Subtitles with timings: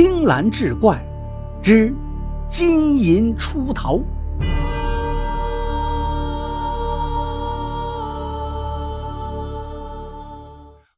[0.00, 1.04] 青蓝志怪
[1.60, 1.92] 之
[2.48, 3.98] 金银出逃。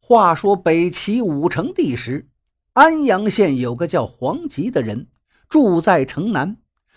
[0.00, 2.26] 话说北齐武成帝时，
[2.72, 5.06] 安阳县有个叫黄吉的人，
[5.46, 6.56] 住在城南。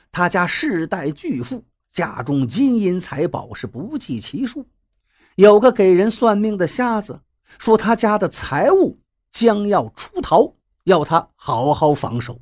[0.10, 4.66] 他家世代巨富，家中金银财宝是不计其数。
[5.36, 7.20] 有个给人算命的瞎子
[7.58, 8.98] 说，他家的财物
[9.34, 10.54] 将要出逃，
[10.84, 12.40] 要他好好防守。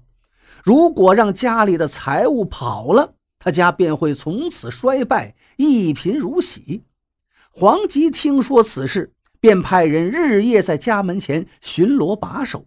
[0.64, 6.84] 如果让家里的财物跑了，他家便会从此衰败，一贫如洗。
[7.52, 12.66] 黄吉听说此事，便派人日夜在家门前巡逻把守。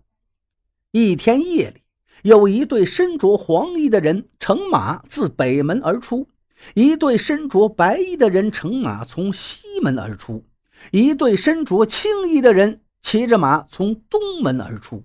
[0.93, 1.83] 一天夜里，
[2.23, 6.27] 有一队身着黄衣的人乘马自北门而出，
[6.75, 10.45] 一队身着白衣的人乘马从西门而出，
[10.91, 15.05] 一队身着青衣的人骑着马从东门而出。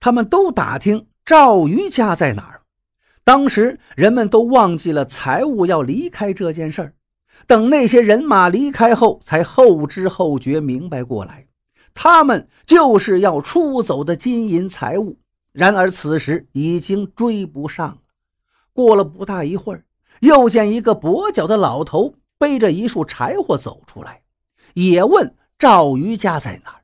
[0.00, 2.62] 他们都打听赵瑜家在哪儿。
[3.22, 6.94] 当时人们都忘记了财物要离开这件事儿，
[7.46, 11.46] 等那些人马离开后，才后知后觉明白过来，
[11.94, 15.18] 他们就是要出走的金银财物。
[15.52, 17.98] 然而此时已经追不上了。
[18.72, 19.84] 过了不大一会儿，
[20.20, 24.22] 又见一个跛脚的老头背着一束柴火走出来，
[24.74, 26.80] 也问赵瑜家在哪儿。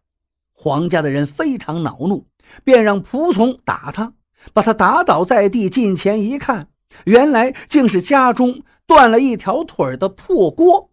[0.53, 2.27] 黄家的人非常恼怒，
[2.65, 4.15] 便让仆从打他，
[4.53, 5.69] 把他打倒在地。
[5.69, 6.69] 近前一看，
[7.05, 10.91] 原来竟是家中断了一条腿的破锅。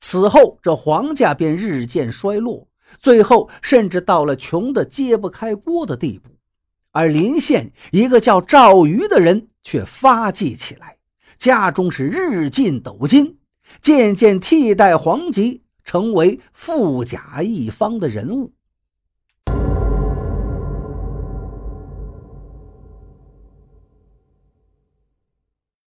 [0.00, 2.68] 此后，这黄家便日渐衰落，
[3.00, 6.30] 最后甚至到了穷得揭不开锅的地步。
[6.92, 10.98] 而临县一个叫赵瑜的人却发迹起来，
[11.38, 13.38] 家中是日进斗金，
[13.80, 18.52] 渐渐替代黄吉成为富甲一方的人物。